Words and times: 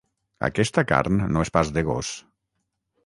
Aquesta 0.47 0.83
carn 0.93 1.21
no 1.35 1.43
és 1.49 1.53
pas 1.59 1.71
de 1.77 1.85
gos. 1.91 2.11